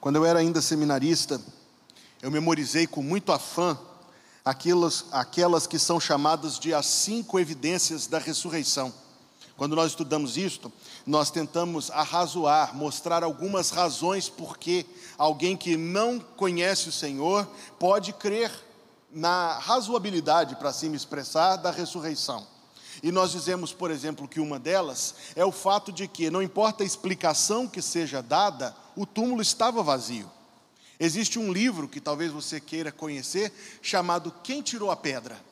[0.00, 1.38] Quando eu era ainda seminarista,
[2.22, 3.78] eu memorizei com muito afã
[4.42, 8.92] aquelas, aquelas que são chamadas de as cinco evidências da ressurreição.
[9.58, 10.72] Quando nós estudamos isto,
[11.04, 14.86] nós tentamos arrazoar, mostrar algumas razões por que
[15.18, 17.46] alguém que não conhece o Senhor
[17.78, 18.50] pode crer
[19.12, 22.46] na razoabilidade, para assim me expressar, da ressurreição.
[23.02, 26.82] E nós dizemos, por exemplo, que uma delas é o fato de que, não importa
[26.82, 30.30] a explicação que seja dada, o túmulo estava vazio.
[30.98, 35.49] Existe um livro que talvez você queira conhecer, chamado Quem Tirou a Pedra?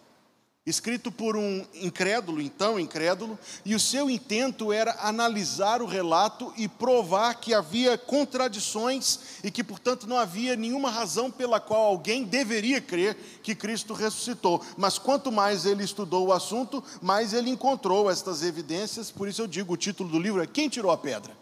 [0.68, 6.68] Escrito por um incrédulo, então incrédulo, e o seu intento era analisar o relato e
[6.68, 12.82] provar que havia contradições e que, portanto, não havia nenhuma razão pela qual alguém deveria
[12.82, 14.62] crer que Cristo ressuscitou.
[14.76, 19.46] Mas quanto mais ele estudou o assunto, mais ele encontrou estas evidências, por isso eu
[19.46, 21.32] digo: o título do livro é Quem Tirou a Pedra?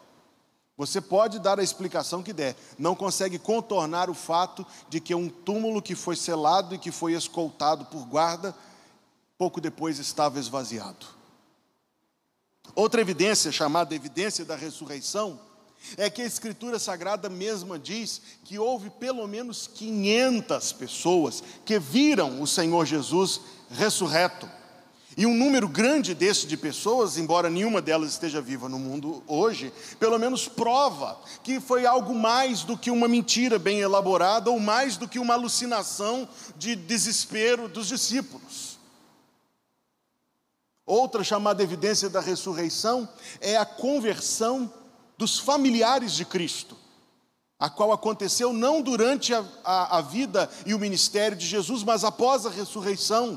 [0.77, 5.29] Você pode dar a explicação que der, não consegue contornar o fato de que um
[5.29, 8.55] túmulo que foi selado e que foi escoltado por guarda,
[9.39, 11.07] pouco depois estava esvaziado.
[12.75, 15.39] Outra evidência, chamada evidência da ressurreição,
[15.97, 22.41] é que a Escritura Sagrada mesma diz que houve pelo menos 500 pessoas que viram
[22.41, 24.49] o Senhor Jesus ressurreto.
[25.17, 29.73] E um número grande desse de pessoas, embora nenhuma delas esteja viva no mundo hoje,
[29.99, 34.99] pelo menos prova que foi algo mais do que uma mentira bem elaborada ou mais
[34.99, 38.76] do que uma alucinação de desespero dos discípulos.
[40.87, 43.09] Outra chamada evidência da ressurreição
[43.41, 44.73] é a conversão
[45.19, 46.77] dos familiares de Cristo,
[47.59, 52.05] a qual aconteceu não durante a, a, a vida e o ministério de Jesus, mas
[52.05, 53.37] após a ressurreição.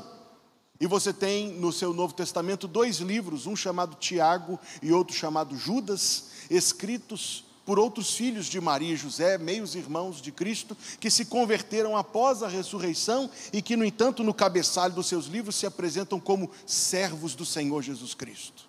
[0.78, 5.56] E você tem no seu Novo Testamento dois livros, um chamado Tiago e outro chamado
[5.56, 11.24] Judas, escritos por outros filhos de Maria e José, meios irmãos de Cristo, que se
[11.24, 16.18] converteram após a ressurreição e que, no entanto, no cabeçalho dos seus livros se apresentam
[16.18, 18.68] como servos do Senhor Jesus Cristo.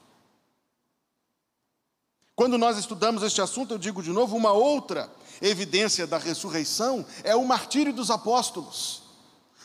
[2.35, 7.35] Quando nós estudamos este assunto, eu digo de novo, uma outra evidência da ressurreição é
[7.35, 9.01] o martírio dos apóstolos.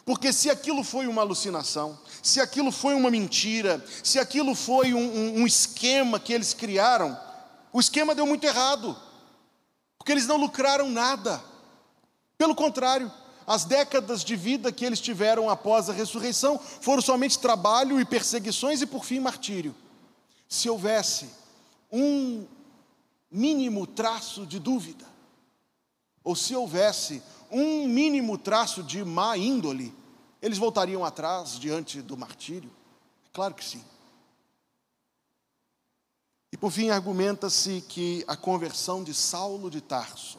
[0.03, 4.99] Porque se aquilo foi uma alucinação, se aquilo foi uma mentira, se aquilo foi um,
[4.99, 7.27] um, um esquema que eles criaram,
[7.71, 8.97] o esquema deu muito errado,
[10.07, 11.43] porque eles não lucraram nada.
[12.39, 13.11] Pelo contrário,
[13.45, 18.81] as décadas de vida que eles tiveram após a ressurreição foram somente trabalho e perseguições
[18.81, 19.75] e, por fim, martírio.
[20.49, 21.29] Se houvesse
[21.91, 22.47] um
[23.29, 25.05] mínimo traço de dúvida,
[26.23, 29.93] ou se houvesse um mínimo traço de má índole,
[30.41, 32.71] eles voltariam atrás diante do martírio?
[33.27, 33.83] É claro que sim.
[36.53, 40.39] E por fim, argumenta-se que a conversão de Saulo de Tarso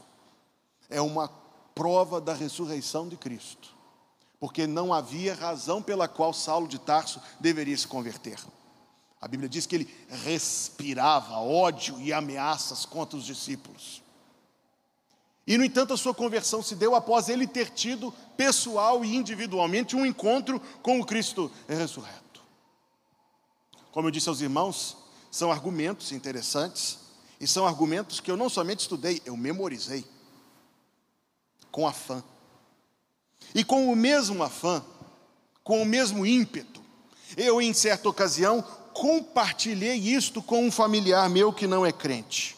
[0.89, 1.27] é uma
[1.75, 3.75] prova da ressurreição de Cristo,
[4.39, 8.39] porque não havia razão pela qual Saulo de Tarso deveria se converter.
[9.19, 14.01] A Bíblia diz que ele respirava ódio e ameaças contra os discípulos.
[15.45, 19.95] E, no entanto, a sua conversão se deu após ele ter tido, pessoal e individualmente,
[19.95, 22.41] um encontro com o Cristo ressurreto.
[23.91, 24.97] Como eu disse aos irmãos,
[25.37, 26.97] são argumentos interessantes,
[27.39, 30.03] e são argumentos que eu não somente estudei, eu memorizei,
[31.71, 32.23] com afã.
[33.53, 34.83] E com o mesmo afã,
[35.63, 36.81] com o mesmo ímpeto,
[37.35, 42.57] eu, em certa ocasião, compartilhei isto com um familiar meu que não é crente.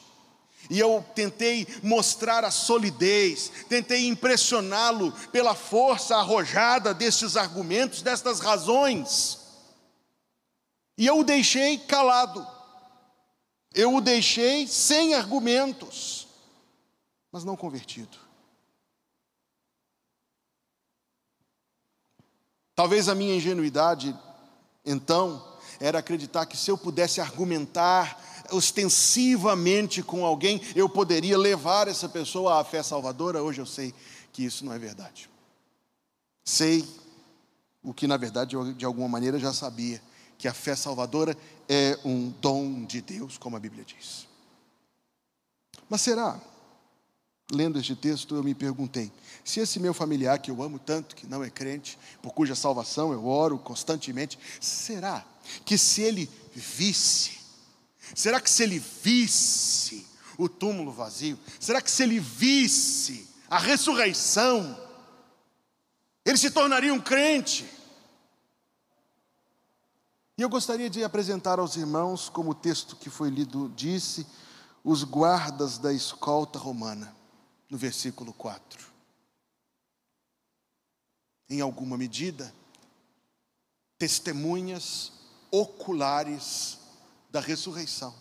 [0.70, 9.38] E eu tentei mostrar a solidez, tentei impressioná-lo pela força arrojada destes argumentos, destas razões.
[10.98, 12.59] E eu o deixei calado.
[13.74, 16.28] Eu o deixei sem argumentos,
[17.32, 18.18] mas não convertido.
[22.76, 24.18] Talvez a minha ingenuidade,
[24.86, 25.46] então,
[25.80, 28.20] era acreditar que se eu pudesse argumentar
[28.52, 33.44] ostensivamente com alguém, eu poderia levar essa pessoa à fé salvadora.
[33.44, 33.94] Hoje eu sei
[34.32, 35.30] que isso não é verdade.
[36.44, 36.88] Sei
[37.84, 40.02] o que na verdade eu, de alguma maneira já sabia,
[40.40, 41.38] que a fé salvadora
[41.68, 44.28] é um dom de Deus, como a Bíblia diz.
[45.88, 46.42] Mas será?
[47.52, 49.12] Lendo este texto, eu me perguntei:
[49.44, 53.14] se esse meu familiar que eu amo tanto, que não é crente, por cuja salvação
[53.14, 55.24] eu oro constantemente, será
[55.64, 57.40] que se ele visse
[58.16, 60.06] Será que se ele visse
[60.38, 64.78] o túmulo vazio, será que se ele visse a ressurreição,
[66.26, 67.66] ele se tornaria um crente?
[70.40, 74.26] E eu gostaria de apresentar aos irmãos, como o texto que foi lido disse,
[74.86, 77.14] os guardas da escolta romana.
[77.70, 78.88] no versículo 4.
[81.50, 82.56] Em alguma medida,
[83.98, 85.12] testemunhas
[85.52, 86.80] oculares
[87.30, 88.16] da ressurreição.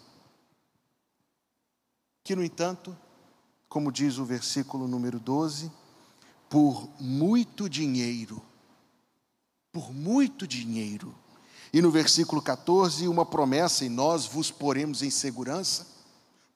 [2.25, 2.99] Que, no entanto,
[3.69, 5.71] como diz o versículo número 12,
[6.51, 8.43] por muito dinheiro,
[9.71, 11.15] por muito dinheiro.
[11.73, 15.87] E no versículo 14, uma promessa, e nós vos poremos em segurança.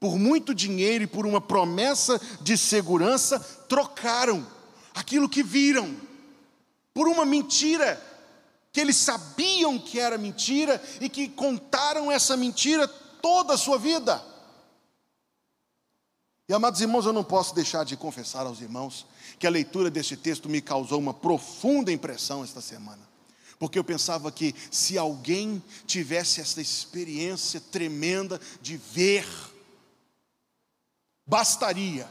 [0.01, 3.39] Por muito dinheiro e por uma promessa de segurança,
[3.69, 4.47] trocaram
[4.95, 5.95] aquilo que viram,
[6.93, 8.01] por uma mentira,
[8.73, 14.23] que eles sabiam que era mentira e que contaram essa mentira toda a sua vida.
[16.49, 19.07] E amados irmãos, eu não posso deixar de confessar aos irmãos
[19.39, 23.12] que a leitura deste texto me causou uma profunda impressão esta semana.
[23.63, 29.25] Porque eu pensava que se alguém tivesse essa experiência tremenda de ver,
[31.25, 32.11] bastaria.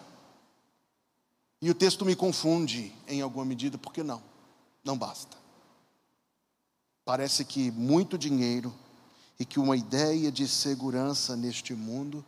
[1.61, 4.23] E o texto me confunde em alguma medida, porque não,
[4.81, 5.35] não basta.
[7.03, 8.73] Parece que muito dinheiro
[9.37, 12.25] e que uma ideia de segurança neste mundo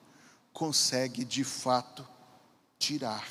[0.52, 2.06] consegue de fato
[2.78, 3.26] tirar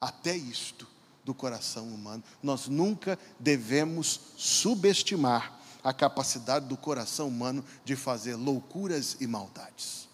[0.00, 0.88] até isto
[1.28, 2.24] do coração humano.
[2.42, 10.08] Nós nunca devemos subestimar a capacidade do coração humano de fazer loucuras e maldades.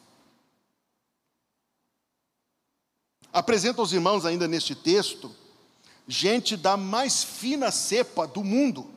[3.32, 5.32] Apresenta aos irmãos, ainda neste texto,
[6.08, 8.90] gente da mais fina cepa do mundo.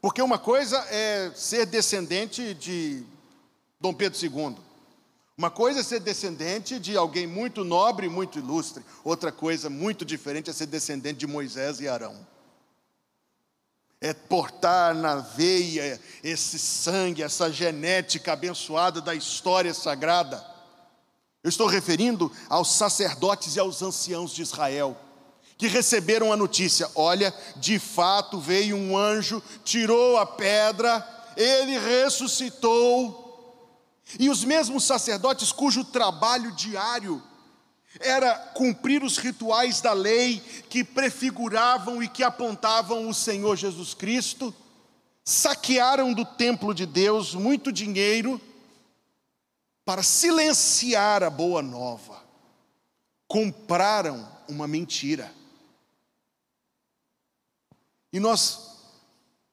[0.00, 3.04] Porque uma coisa é ser descendente de
[3.80, 4.56] Dom Pedro II.
[5.36, 8.84] Uma coisa é ser descendente de alguém muito nobre, muito ilustre.
[9.02, 12.26] Outra coisa muito diferente é ser descendente de Moisés e Arão.
[14.00, 20.44] É portar na veia esse sangue, essa genética abençoada da história sagrada.
[21.42, 24.96] Eu estou referindo aos sacerdotes e aos anciãos de Israel,
[25.56, 31.04] que receberam a notícia: olha, de fato veio um anjo, tirou a pedra,
[31.36, 33.21] ele ressuscitou
[34.18, 37.22] e os mesmos sacerdotes cujo trabalho diário
[38.00, 44.54] era cumprir os rituais da lei que prefiguravam e que apontavam o Senhor Jesus Cristo,
[45.24, 48.40] saquearam do templo de Deus muito dinheiro
[49.84, 52.22] para silenciar a boa nova.
[53.28, 55.32] Compraram uma mentira.
[58.12, 58.76] E nós,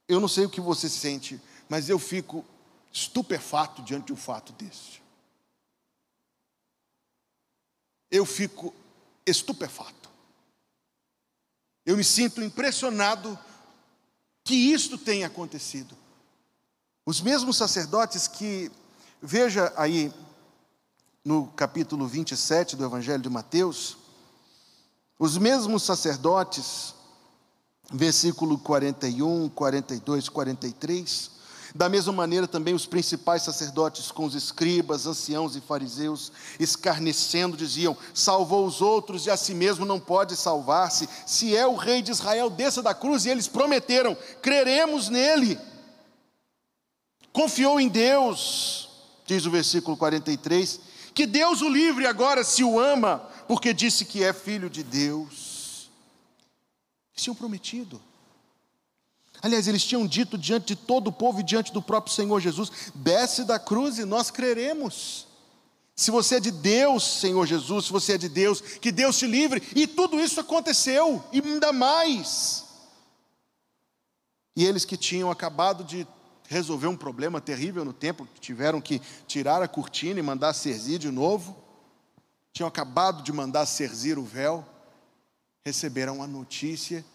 [0.08, 2.46] eu não sei o que você sente, mas eu fico
[2.92, 5.02] estupefato diante de um fato deste.
[8.12, 8.74] Eu fico
[9.26, 10.10] estupefato.
[11.86, 13.38] Eu me sinto impressionado
[14.44, 15.96] que isto tenha acontecido.
[17.06, 18.72] Os mesmos sacerdotes que,
[19.22, 20.14] veja aí
[21.24, 23.98] no capítulo 27 do Evangelho de Mateus,
[25.18, 26.96] os mesmos sacerdotes,
[27.92, 31.32] versículo 41, 42, 43,
[31.76, 37.96] da mesma maneira, também os principais sacerdotes, com os escribas, anciãos e fariseus, escarnecendo, diziam:
[38.14, 41.08] Salvou os outros e a si mesmo não pode salvar-se.
[41.26, 43.26] Se é o rei de Israel, desça da cruz.
[43.26, 45.60] E eles prometeram: Creremos nele.
[47.32, 48.90] Confiou em Deus,
[49.26, 50.80] diz o versículo 43,
[51.14, 55.90] que Deus o livre agora se o ama, porque disse que é filho de Deus.
[57.14, 58.02] Eles tinham prometido.
[59.42, 62.92] Aliás, eles tinham dito diante de todo o povo e diante do próprio Senhor Jesus:
[62.94, 65.28] desce da cruz e nós creremos.
[65.96, 69.28] Se você é de Deus, Senhor Jesus, se você é de Deus, que Deus te
[69.28, 69.62] livre.
[69.76, 72.66] E tudo isso aconteceu, e ainda mais.
[74.56, 76.08] E eles que tinham acabado de
[76.48, 81.12] resolver um problema terrível no templo, tiveram que tirar a cortina e mandar serzir de
[81.12, 81.56] novo,
[82.52, 84.66] tinham acabado de mandar serzir o véu,
[85.64, 87.06] receberam a notícia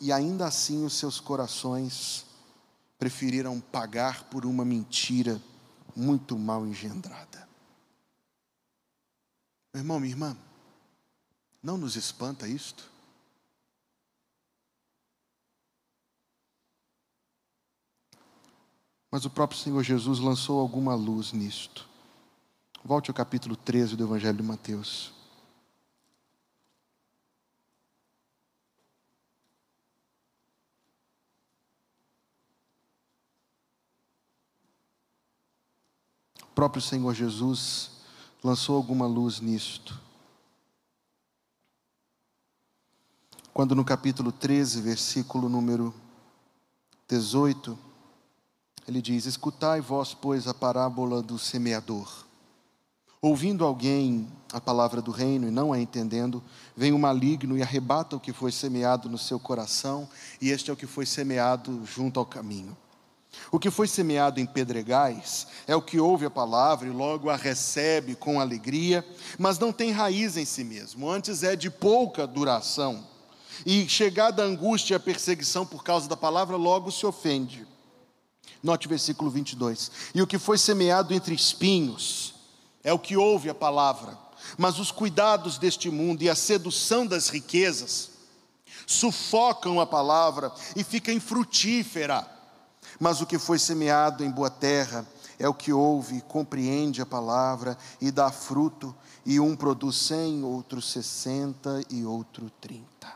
[0.00, 2.24] e ainda assim os seus corações
[2.98, 5.40] preferiram pagar por uma mentira
[5.94, 7.48] muito mal engendrada.
[9.72, 10.36] Meu irmão, minha irmã,
[11.62, 12.90] não nos espanta isto?
[19.10, 21.88] Mas o próprio Senhor Jesus lançou alguma luz nisto.
[22.84, 25.17] Volte ao capítulo 13 do Evangelho de Mateus.
[36.58, 37.92] Próprio Senhor Jesus
[38.42, 39.96] lançou alguma luz nisto.
[43.54, 45.94] Quando no capítulo 13, versículo número
[47.06, 47.78] 18,
[48.88, 52.24] ele diz: Escutai vós, pois, a parábola do semeador.
[53.22, 56.42] Ouvindo alguém a palavra do reino e não a entendendo,
[56.76, 60.08] vem o maligno e arrebata o que foi semeado no seu coração,
[60.42, 62.76] e este é o que foi semeado junto ao caminho.
[63.50, 67.36] O que foi semeado em pedregais é o que ouve a palavra e logo a
[67.36, 69.06] recebe com alegria,
[69.38, 73.06] mas não tem raiz em si mesmo, antes é de pouca duração.
[73.64, 77.66] E chegada a angústia e a perseguição por causa da palavra, logo se ofende.
[78.62, 79.90] Note o versículo 22.
[80.14, 82.34] E o que foi semeado entre espinhos,
[82.82, 84.16] é o que ouve a palavra,
[84.56, 88.10] mas os cuidados deste mundo e a sedução das riquezas
[88.86, 92.37] sufocam a palavra e fica infrutífera.
[92.98, 95.06] Mas o que foi semeado em boa terra
[95.38, 100.82] é o que ouve, compreende a palavra e dá fruto, e um produz cem, outro
[100.82, 103.14] sessenta e outro trinta.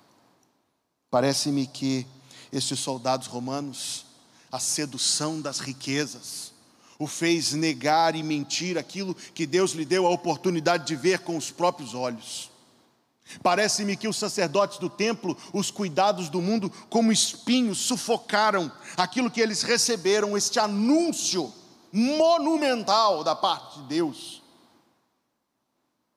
[1.10, 2.06] Parece-me que
[2.52, 4.06] estes soldados romanos,
[4.52, 6.52] a sedução das riquezas,
[6.98, 11.36] o fez negar e mentir aquilo que Deus lhe deu a oportunidade de ver com
[11.36, 12.51] os próprios olhos.
[13.42, 19.40] Parece-me que os sacerdotes do templo, os cuidados do mundo, como espinhos, sufocaram aquilo que
[19.40, 21.52] eles receberam, este anúncio
[21.92, 24.42] monumental da parte de Deus.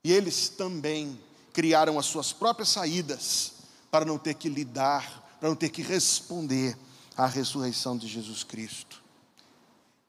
[0.04, 1.20] E eles também
[1.54, 3.54] criaram as suas próprias saídas
[3.90, 6.78] para não ter que lidar, para não ter que responder
[7.16, 9.02] à ressurreição de Jesus Cristo.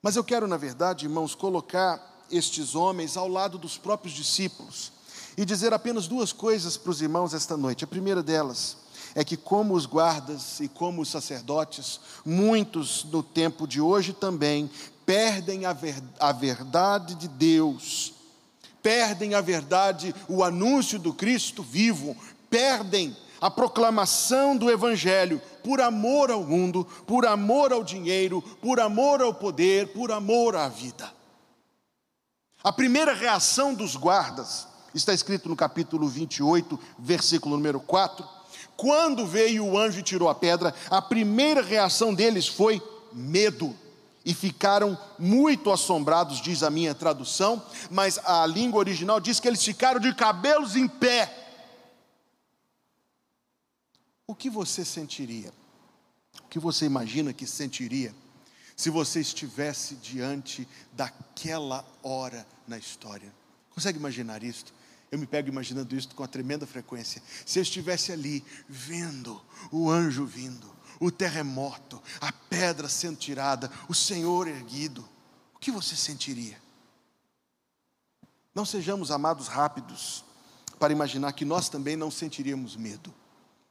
[0.03, 4.96] Mas eu quero, na verdade, irmãos, colocar estes homens ao lado dos próprios discípulos
[5.37, 7.85] e dizer apenas duas coisas para os irmãos esta noite.
[7.85, 8.77] A primeira delas
[9.15, 14.71] é que, como os guardas e como os sacerdotes, muitos no tempo de hoje também
[15.05, 18.13] perdem a, ver, a verdade de Deus,
[18.83, 22.17] perdem a verdade, o anúncio do Cristo vivo,
[22.51, 29.21] perdem a proclamação do Evangelho por amor ao mundo, por amor ao dinheiro, por amor
[29.21, 31.13] ao poder, por amor à vida.
[32.65, 38.27] A primeira reação dos guardas está escrito no capítulo 28, versículo número 4.
[38.77, 43.75] Quando veio o anjo e tirou a pedra, a primeira reação deles foi medo.
[44.25, 49.65] E ficaram muito assombrados, diz a minha tradução, mas a língua original diz que eles
[49.65, 51.47] ficaram de cabelos em pé
[54.27, 55.53] o que você sentiria?
[56.43, 58.15] O que você imagina que sentiria
[58.77, 63.33] se você estivesse diante daquela hora na história?
[63.71, 64.75] Consegue imaginar isto?
[65.11, 67.23] Eu me pego imaginando isso com uma tremenda frequência.
[67.45, 73.95] Se eu estivesse ali vendo o anjo vindo, o terremoto, a pedra sendo tirada, o
[73.95, 75.09] Senhor erguido,
[75.55, 76.61] o que você sentiria?
[78.55, 80.25] Não sejamos amados rápidos
[80.79, 83.15] para imaginar que nós também não sentiríamos medo.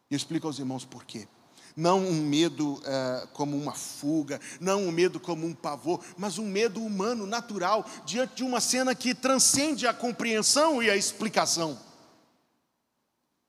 [0.09, 1.27] E eu explico aos irmãos por quê.
[1.75, 6.45] Não um medo é, como uma fuga, não um medo como um pavor, mas um
[6.45, 11.77] medo humano, natural, diante de uma cena que transcende a compreensão e a explicação.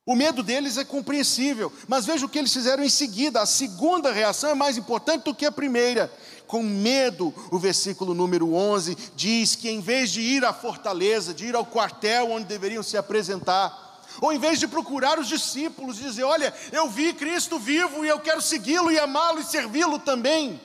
[0.08, 3.42] O medo deles é compreensível, mas veja o que eles fizeram em seguida.
[3.42, 6.12] A segunda reação é mais importante do que a primeira.
[6.46, 11.46] Com medo, o versículo número 11 diz que em vez de ir à fortaleza, de
[11.46, 13.85] ir ao quartel onde deveriam se apresentar,
[14.20, 18.08] ou em vez de procurar os discípulos e dizer: Olha, eu vi Cristo vivo e
[18.08, 20.60] eu quero segui-lo e amá-lo e servi-lo também.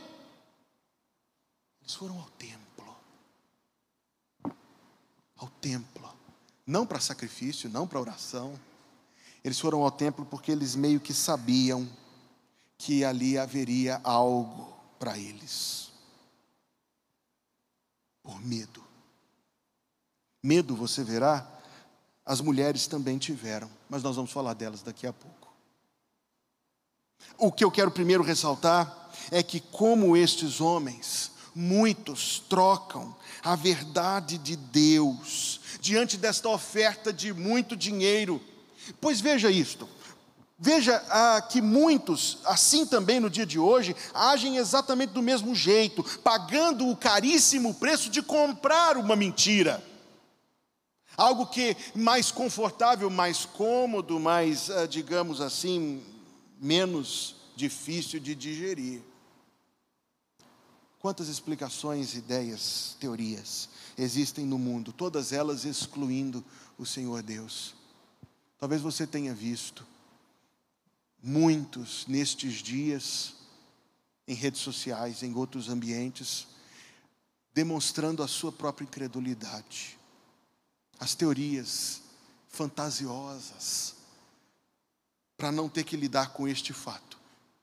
[1.82, 2.96] Eles foram ao templo.
[5.38, 5.92] Ao templo.
[6.66, 8.60] Não para sacrifício, não para oração.
[9.44, 11.90] Eles foram ao templo porque eles meio que sabiam
[12.78, 15.92] que ali haveria algo para eles.
[18.24, 18.84] Por medo.
[20.44, 21.48] Medo, você verá,
[22.26, 25.52] as mulheres também tiveram, mas nós vamos falar delas daqui a pouco.
[27.38, 34.38] O que eu quero primeiro ressaltar é que, como estes homens, muitos trocam a verdade
[34.38, 38.42] de Deus diante desta oferta de muito dinheiro.
[39.00, 39.88] Pois veja isto,
[40.64, 46.04] Veja ah, que muitos, assim também no dia de hoje, agem exatamente do mesmo jeito,
[46.20, 49.84] pagando o caríssimo preço de comprar uma mentira
[51.18, 56.04] algo que mais confortável, mais cômodo, mais, ah, digamos assim,
[56.60, 59.02] menos difícil de digerir.
[61.00, 66.44] Quantas explicações, ideias, teorias existem no mundo, todas elas excluindo
[66.78, 67.74] o Senhor Deus.
[68.60, 69.86] Talvez você tenha visto
[71.22, 73.34] muitos nestes dias,
[74.28, 76.48] em redes sociais, em outros ambientes,
[77.54, 80.00] demonstrando a sua própria incredulidade
[81.02, 82.02] as teorias
[82.48, 83.96] fantasiosas,
[85.36, 87.18] para não ter que lidar com este fato.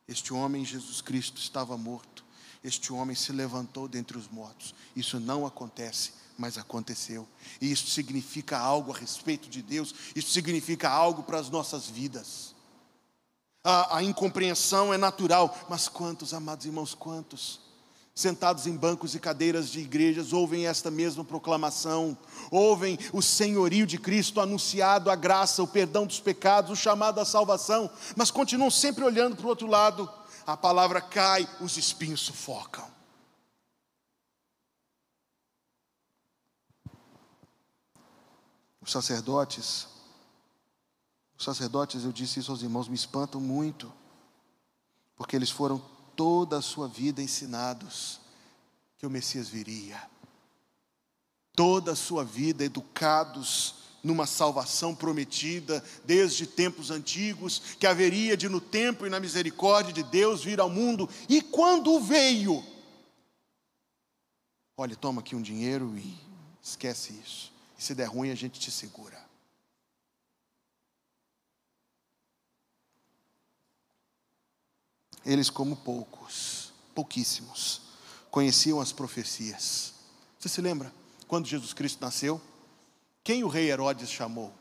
[0.07, 2.25] Este homem, Jesus Cristo, estava morto.
[2.65, 4.75] Este homem se levantou dentre os mortos.
[4.97, 7.29] Isso não acontece mas aconteceu.
[7.61, 12.55] E isso significa algo a respeito de Deus, isso significa algo para as nossas vidas.
[13.65, 17.61] A, a incompreensão é natural, mas quantos, amados irmãos, quantos?
[18.19, 22.19] Sentados em bancos e cadeiras de igrejas, ouvem esta mesma proclamação,
[22.51, 27.25] ouvem o senhorio de Cristo anunciado, a graça, o perdão dos pecados, o chamado à
[27.25, 30.11] salvação, mas continuam sempre olhando para o outro lado.
[30.45, 32.91] A palavra cai, os espinhos sufocam.
[38.81, 39.87] Os sacerdotes,
[41.37, 43.93] os sacerdotes, eu disse isso aos irmãos, me espantam muito,
[45.15, 45.81] porque eles foram
[46.19, 48.19] toda a sua vida ensinados
[48.99, 50.03] que o Messias viria.
[51.55, 58.61] Toda a sua vida educados numa salvação prometida desde tempos antigos, que haveria de no
[58.61, 61.09] tempo e na misericórdia de Deus vir ao mundo.
[61.29, 62.65] E quando veio,
[64.77, 66.19] olha, toma aqui um dinheiro e
[66.61, 67.53] esquece isso.
[67.79, 69.25] E se der ruim, a gente te segura.
[75.25, 77.83] Eles, como poucos, pouquíssimos,
[78.31, 79.95] conheciam as profecias.
[80.39, 80.93] Você se lembra?
[81.27, 82.41] Quando Jesus Cristo nasceu,
[83.23, 84.53] quem o rei Herodes chamou?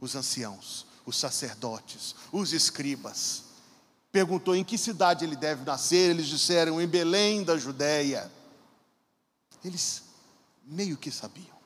[0.00, 3.44] Os anciãos, os sacerdotes, os escribas.
[4.10, 8.30] Perguntou em que cidade ele deve nascer, eles disseram em Belém da Judéia.
[9.64, 10.02] Eles
[10.64, 11.56] meio que sabiam,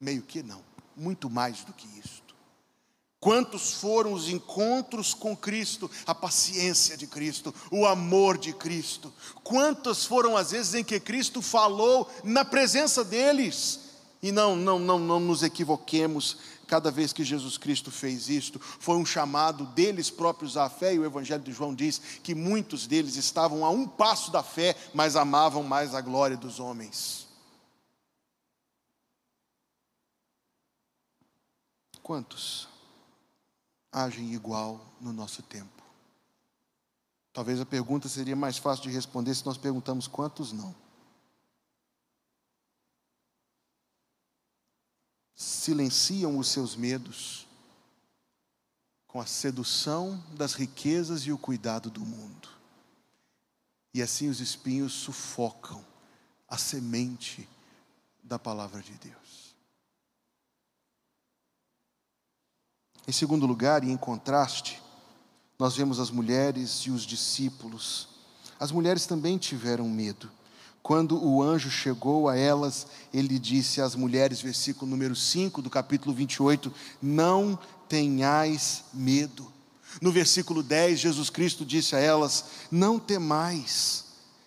[0.00, 0.64] meio que não,
[0.96, 2.29] muito mais do que isso.
[3.20, 9.12] Quantos foram os encontros com Cristo, a paciência de Cristo, o amor de Cristo?
[9.44, 13.80] Quantas foram as vezes em que Cristo falou na presença deles?
[14.22, 16.38] E não, não, não, não nos equivoquemos.
[16.66, 20.98] Cada vez que Jesus Cristo fez isto, foi um chamado deles próprios à fé, e
[20.98, 25.14] o Evangelho de João diz que muitos deles estavam a um passo da fé, mas
[25.14, 27.26] amavam mais a glória dos homens.
[32.02, 32.69] Quantos?
[33.92, 35.82] Agem igual no nosso tempo?
[37.32, 40.74] Talvez a pergunta seria mais fácil de responder se nós perguntamos quantos não.
[45.34, 47.46] Silenciam os seus medos
[49.06, 52.48] com a sedução das riquezas e o cuidado do mundo.
[53.92, 55.84] E assim os espinhos sufocam
[56.48, 57.48] a semente
[58.22, 59.49] da palavra de Deus.
[63.06, 64.80] Em segundo lugar, e em contraste,
[65.58, 68.08] nós vemos as mulheres e os discípulos.
[68.58, 70.30] As mulheres também tiveram medo.
[70.82, 76.14] Quando o anjo chegou a elas, ele disse às mulheres, versículo número 5 do capítulo
[76.14, 77.58] 28, não
[77.88, 79.52] tenhais medo.
[80.00, 84.06] No versículo 10, Jesus Cristo disse a elas: Não temais.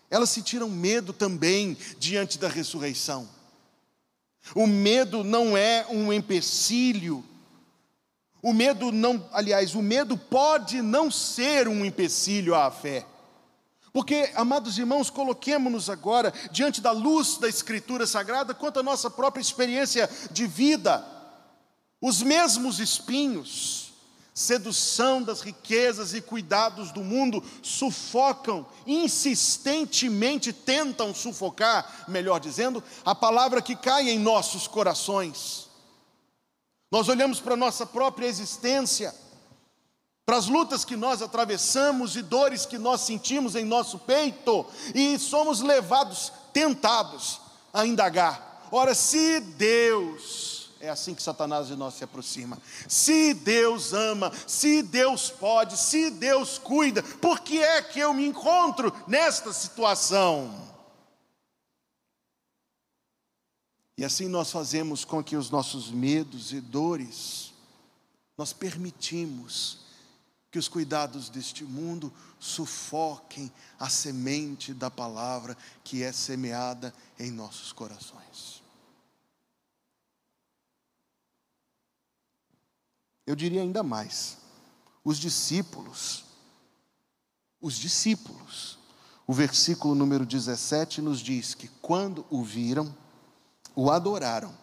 [0.10, 3.28] Elas sentiram medo também diante da ressurreição.
[4.56, 7.24] O medo não é um empecilho
[8.44, 13.06] o medo não, aliás, o medo pode não ser um empecilho à fé.
[13.94, 19.42] Porque, amados irmãos, coloquemos-nos agora diante da luz da Escritura Sagrada quanto à nossa própria
[19.42, 21.06] experiência de vida.
[22.02, 23.94] Os mesmos espinhos,
[24.34, 33.62] sedução das riquezas e cuidados do mundo, sufocam, insistentemente tentam sufocar, melhor dizendo, a palavra
[33.62, 35.72] que cai em nossos corações.
[36.94, 39.16] Nós olhamos para a nossa própria existência,
[40.28, 45.18] para as lutas que nós atravessamos e dores que nós sentimos em nosso peito, e
[45.18, 47.42] somos levados, tentados
[47.74, 48.68] a indagar.
[48.72, 54.84] Ora, se Deus, é assim que Satanás de nós se aproxima, se Deus ama, se
[54.84, 60.73] Deus pode, se Deus cuida, por que é que eu me encontro nesta situação?
[63.98, 67.54] E assim nós fazemos com que os nossos medos e dores,
[68.38, 69.84] nós permitimos
[70.50, 77.72] que os cuidados deste mundo sufoquem a semente da palavra que é semeada em nossos
[77.72, 78.62] corações.
[83.26, 84.38] Eu diria ainda mais:
[85.04, 86.24] os discípulos,
[87.62, 88.78] os discípulos,
[89.26, 92.96] o versículo número 17 nos diz que quando o viram,
[93.76, 94.54] o adoraram.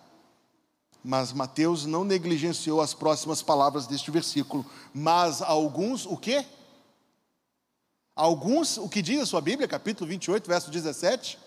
[1.03, 4.67] Mas Mateus não negligenciou as próximas palavras deste versículo.
[4.93, 6.45] Mas alguns, o quê?
[8.15, 11.39] Alguns, o que diz a sua Bíblia, capítulo 28, verso 17?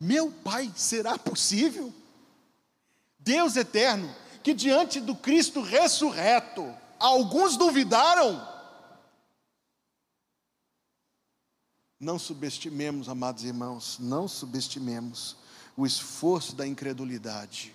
[0.00, 1.92] Meu Pai, será possível?
[3.18, 8.46] Deus eterno, que diante do Cristo ressurreto, alguns duvidaram.
[12.00, 15.36] Não subestimemos, amados irmãos, não subestimemos
[15.78, 17.72] o esforço da incredulidade.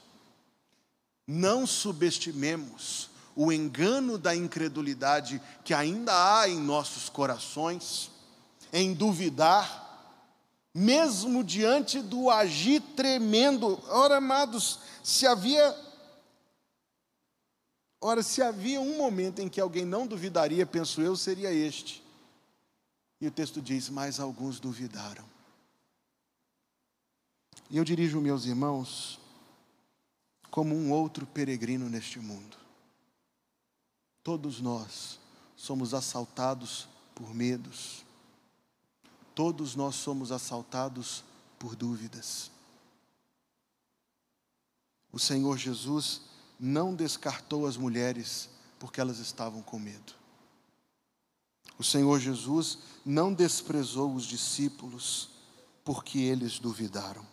[1.26, 6.12] Não subestimemos o engano da incredulidade que ainda
[6.42, 8.12] há em nossos corações,
[8.74, 9.82] em duvidar,
[10.76, 13.82] mesmo diante do agir tremendo.
[13.88, 15.74] Ora, amados, se havia.
[18.02, 22.04] Ora, se havia um momento em que alguém não duvidaria, penso eu, seria este.
[23.22, 25.33] E o texto diz: Mas alguns duvidaram.
[27.70, 29.20] E eu dirijo meus irmãos
[30.52, 32.58] como um outro peregrino neste mundo.
[34.24, 35.20] Todos nós
[35.56, 38.06] somos assaltados por medos.
[39.34, 41.24] Todos nós somos assaltados
[41.58, 42.52] por dúvidas.
[45.12, 46.22] O Senhor Jesus
[46.60, 50.14] não descartou as mulheres porque elas estavam com medo.
[51.78, 55.30] O Senhor Jesus não desprezou os discípulos
[55.84, 57.33] porque eles duvidaram.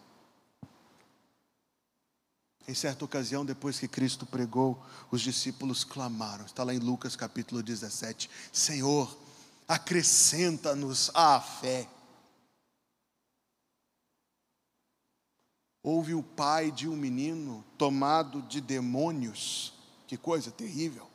[2.71, 4.81] Em certa ocasião, depois que Cristo pregou,
[5.11, 6.47] os discípulos clamaram.
[6.47, 9.19] Está lá em Lucas capítulo 17: Senhor,
[9.67, 11.89] acrescenta-nos a fé.
[15.83, 19.73] Houve o pai de um menino tomado de demônios,
[20.07, 21.09] que coisa terrível.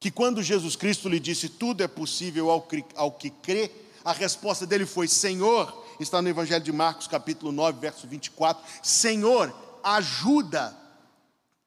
[0.00, 3.70] Que quando Jesus Cristo lhe disse tudo é possível ao, que crê,
[4.02, 9.54] a resposta dele foi: Senhor, está no Evangelho de Marcos, capítulo 9, verso 24: Senhor,
[9.82, 10.76] ajuda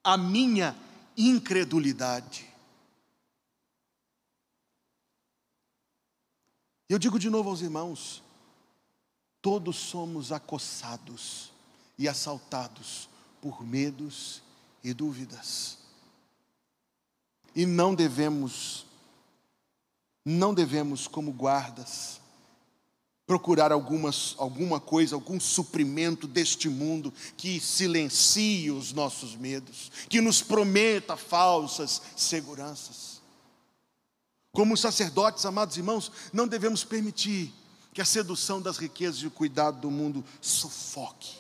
[0.04, 0.76] a minha
[1.18, 2.48] incredulidade.
[6.88, 8.22] Eu digo de novo aos irmãos:
[9.42, 11.52] todos somos acossados
[11.98, 13.10] e assaltados
[13.42, 14.42] por medos
[14.84, 15.78] e dúvidas.
[17.56, 18.86] E não devemos,
[20.24, 22.21] não devemos, como guardas,
[23.32, 30.42] procurar algumas, alguma coisa, algum suprimento deste mundo que silencie os nossos medos, que nos
[30.42, 33.22] prometa falsas seguranças.
[34.52, 37.54] Como sacerdotes, amados irmãos, não devemos permitir
[37.94, 41.38] que a sedução das riquezas e o cuidado do mundo sufoque.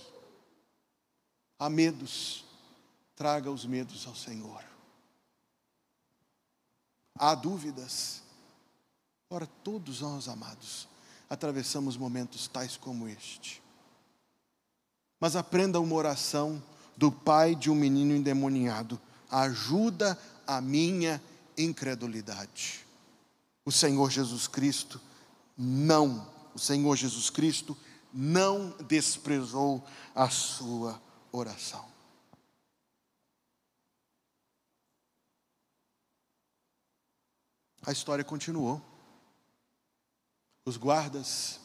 [1.59, 2.45] Há medos,
[3.17, 4.63] traga os medos ao Senhor.
[7.15, 8.23] Há dúvidas,
[9.29, 10.89] ora, todos nós, amados,
[11.31, 13.63] atravessamos momentos tais como este.
[15.17, 16.61] Mas aprenda uma oração
[16.97, 21.23] do pai de um menino endemoniado: ajuda a minha
[21.57, 22.85] incredulidade.
[23.63, 24.99] O Senhor Jesus Cristo
[25.57, 27.77] não, o Senhor Jesus Cristo
[28.13, 29.81] não desprezou
[30.13, 31.85] a sua oração.
[37.85, 38.90] A história continuou.
[40.65, 41.59] Os guardas,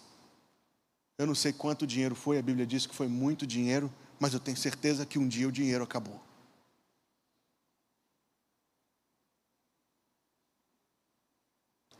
[1.19, 4.41] eu não sei quanto dinheiro foi, a Bíblia diz que foi muito dinheiro, mas eu
[4.41, 6.21] tenho certeza que um dia o dinheiro acabou.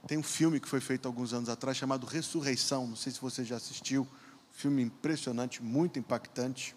[0.07, 3.45] Tem um filme que foi feito alguns anos atrás chamado Ressurreição, não sei se você
[3.45, 4.07] já assistiu.
[4.53, 6.75] filme impressionante, muito impactante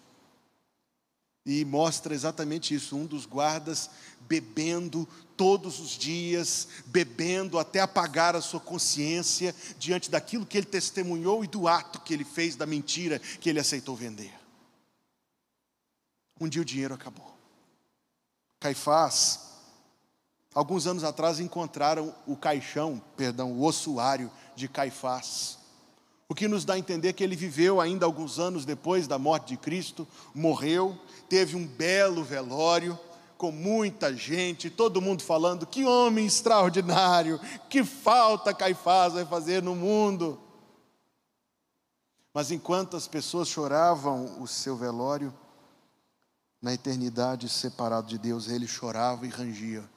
[1.46, 3.90] e mostra exatamente isso: um dos guardas
[4.22, 5.08] bebendo
[5.40, 11.48] todos os dias, bebendo até apagar a sua consciência diante daquilo que ele testemunhou e
[11.48, 14.38] do ato que ele fez, da mentira que ele aceitou vender.
[16.42, 17.34] Um dia o dinheiro acabou.
[18.60, 19.40] Caifás,
[20.54, 25.58] alguns anos atrás, encontraram o caixão, perdão, o ossuário de Caifás.
[26.28, 29.48] O que nos dá a entender que ele viveu ainda alguns anos depois da morte
[29.48, 31.00] de Cristo, morreu,
[31.30, 33.00] teve um belo velório,
[33.40, 39.74] com muita gente, todo mundo falando: que homem extraordinário, que falta Caifás vai fazer no
[39.74, 40.38] mundo.
[42.34, 45.34] Mas enquanto as pessoas choravam o seu velório,
[46.62, 49.90] na eternidade separado de Deus, ele chorava e rangia.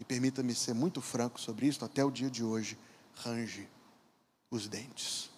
[0.00, 2.78] E permita-me ser muito franco sobre isso, até o dia de hoje,
[3.14, 3.68] range
[4.50, 5.35] os dentes.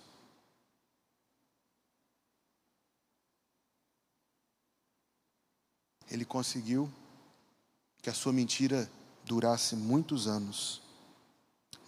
[6.11, 6.91] Ele conseguiu
[8.01, 8.91] que a sua mentira
[9.25, 10.81] durasse muitos anos,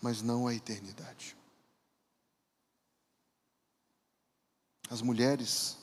[0.02, 1.36] mas não a eternidade.
[4.90, 5.78] As mulheres,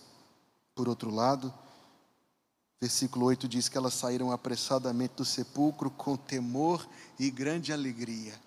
[0.75, 1.53] por outro lado,
[2.79, 8.39] versículo 8 diz que elas saíram apressadamente do sepulcro com temor e grande alegria.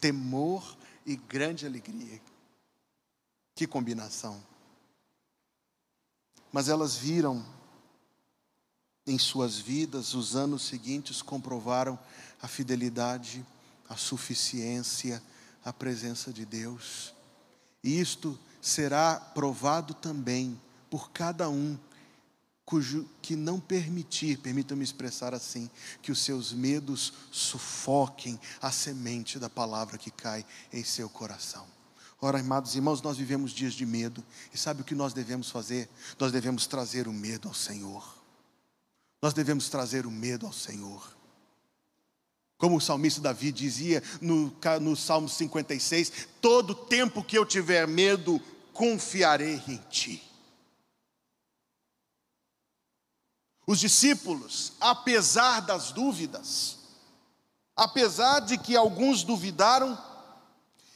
[0.00, 2.20] Temor e grande alegria.
[3.54, 4.42] Que combinação.
[6.50, 7.44] Mas elas viram
[9.08, 11.98] em suas vidas, os anos seguintes comprovaram
[12.40, 13.44] a fidelidade,
[13.88, 15.22] a suficiência,
[15.64, 17.14] a presença de Deus.
[17.82, 21.78] E isto será provado também por cada um
[22.64, 25.70] cujo que não permitir, permitam-me expressar assim,
[26.02, 31.66] que os seus medos sufoquem a semente da palavra que cai em seu coração.
[32.20, 35.88] Ora, amados irmãos, nós vivemos dias de medo, e sabe o que nós devemos fazer?
[36.18, 38.17] Nós devemos trazer o medo ao Senhor.
[39.20, 41.16] Nós devemos trazer o medo ao Senhor.
[42.56, 48.40] Como o salmista Davi dizia no, no Salmo 56: Todo tempo que eu tiver medo,
[48.72, 50.22] confiarei em Ti.
[53.66, 56.78] Os discípulos, apesar das dúvidas,
[57.76, 59.96] apesar de que alguns duvidaram,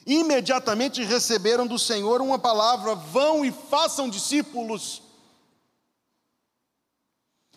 [0.06, 5.02] imediatamente receberam do Senhor uma palavra: vão e façam discípulos.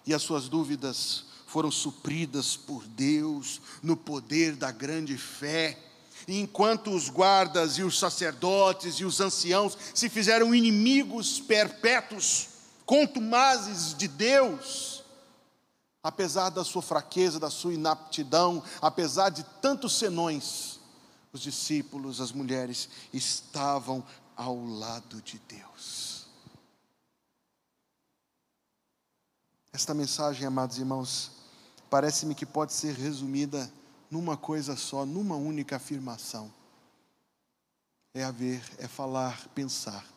[0.05, 5.79] E as suas dúvidas foram supridas por Deus no poder da grande fé.
[6.27, 12.49] E enquanto os guardas e os sacerdotes e os anciãos se fizeram inimigos perpétuos,
[12.85, 15.03] contumazes de Deus,
[16.03, 20.79] apesar da sua fraqueza, da sua inaptidão, apesar de tantos senões,
[21.33, 24.03] os discípulos, as mulheres, estavam
[24.35, 26.14] ao lado de Deus.
[29.75, 31.31] Esta mensagem, amados irmãos,
[31.89, 33.69] parece-me que pode ser resumida
[34.09, 36.49] numa coisa só, numa única afirmação.
[38.13, 40.07] É haver, é falar, pensar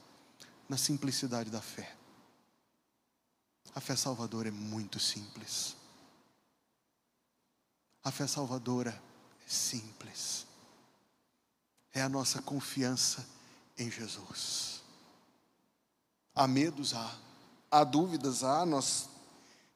[0.69, 1.93] na simplicidade da fé.
[3.75, 5.75] A fé salvadora é muito simples.
[8.05, 8.91] A fé salvadora
[9.45, 10.47] é simples.
[11.93, 13.27] É a nossa confiança
[13.77, 14.83] em Jesus.
[16.33, 17.19] Há medos, há.
[17.69, 18.65] Há dúvidas, há.
[18.65, 19.18] Nós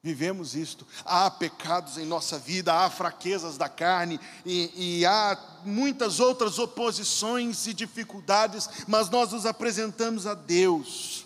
[0.02, 0.86] vivemos isto.
[1.04, 7.66] Há pecados em nossa vida, há fraquezas da carne e, e há muitas outras oposições
[7.66, 11.24] e dificuldades, mas nós nos apresentamos a Deus.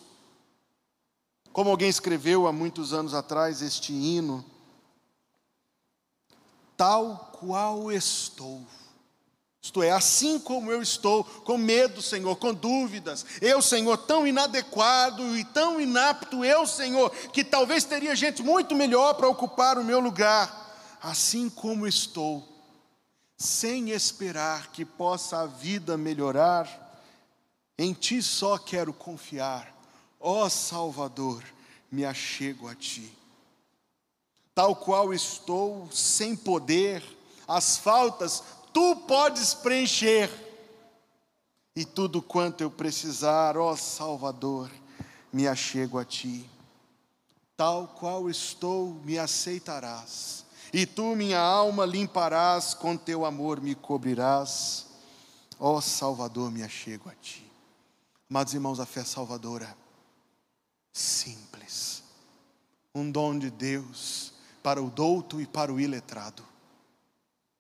[1.52, 4.44] Como alguém escreveu há muitos anos atrás este hino,
[6.76, 8.62] tal qual estou.
[9.66, 13.26] Isto é, assim como eu estou, com medo, Senhor, com dúvidas.
[13.40, 19.14] Eu, Senhor, tão inadequado e tão inapto, eu, Senhor, que talvez teria gente muito melhor
[19.14, 20.96] para ocupar o meu lugar.
[21.02, 22.46] Assim como estou,
[23.36, 27.02] sem esperar que possa a vida melhorar,
[27.76, 29.74] em Ti só quero confiar.
[30.20, 31.42] Ó Salvador,
[31.90, 33.12] me achego a Ti
[34.54, 37.04] tal qual estou, sem poder,
[37.46, 38.42] as faltas
[38.76, 40.30] tu podes preencher.
[41.74, 44.70] E tudo quanto eu precisar, ó Salvador,
[45.32, 46.46] me achego a ti.
[47.56, 50.44] Tal qual estou, me aceitarás.
[50.74, 54.88] E tu, minha alma, limparás, com teu amor me cobrirás.
[55.58, 57.50] Ó Salvador, me achego a ti.
[58.28, 59.74] Amados irmãos, a fé salvadora,
[60.92, 62.02] simples,
[62.94, 66.44] um dom de Deus para o douto e para o iletrado,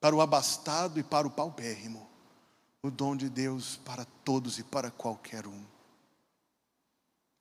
[0.00, 2.06] para o abastado e para o paupérrimo,
[2.82, 5.64] o dom de Deus para todos e para qualquer um.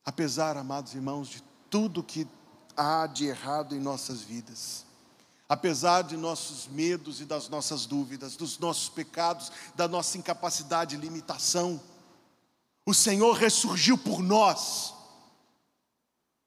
[0.04, 2.28] Apesar, amados irmãos, de tudo que
[2.76, 4.86] há de errado em nossas vidas,
[5.48, 11.00] apesar de nossos medos e das nossas dúvidas, dos nossos pecados, da nossa incapacidade e
[11.00, 11.82] limitação,
[12.86, 14.96] o Senhor ressurgiu por nós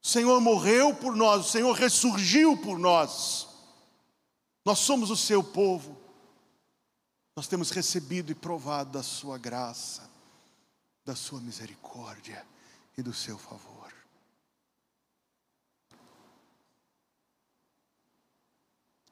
[0.01, 3.48] o Senhor morreu por nós, o Senhor ressurgiu por nós.
[4.65, 5.97] Nós somos o seu povo.
[7.35, 10.09] Nós temos recebido e provado da sua graça,
[11.05, 12.45] da sua misericórdia
[12.97, 13.93] e do seu favor.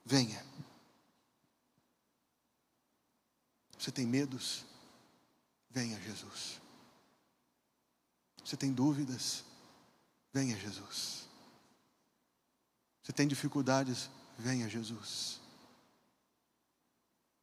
[0.06, 0.46] Venha.
[3.78, 4.66] Você tem medos?
[5.70, 6.60] Venha, Jesus.
[8.44, 9.44] Você tem dúvidas?
[10.34, 11.28] Venha Jesus.
[13.04, 14.10] Você tem dificuldades?
[14.38, 15.40] Venha Jesus.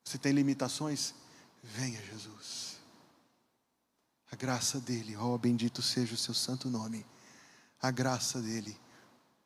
[0.05, 1.15] Você tem limitações?
[1.63, 2.79] Venha Jesus.
[4.31, 7.05] A graça dele, ó oh, bendito seja o seu santo nome.
[7.81, 8.79] A graça dele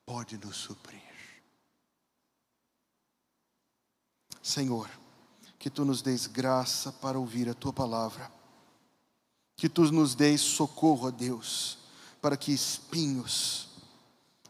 [0.04, 1.02] pode nos suprir.
[4.42, 4.88] Senhor,
[5.58, 8.30] que tu nos des graça para ouvir a tua palavra.
[9.56, 11.78] Que tu nos des socorro, a Deus
[12.20, 13.68] para que espinhos,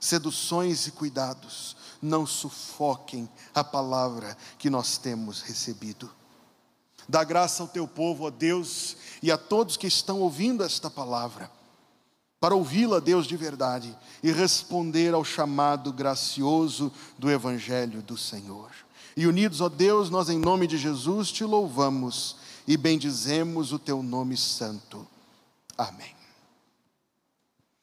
[0.00, 6.10] seduções e cuidados não sufoquem a palavra que nós temos recebido.
[7.08, 11.50] Dá graça ao teu povo, ó Deus, e a todos que estão ouvindo esta palavra,
[12.40, 18.70] para ouvi-la, Deus, de verdade, e responder ao chamado gracioso do Evangelho do Senhor.
[19.16, 24.02] E unidos, ó Deus, nós em nome de Jesus te louvamos e bendizemos o teu
[24.02, 25.04] nome santo.
[25.76, 26.17] Amém.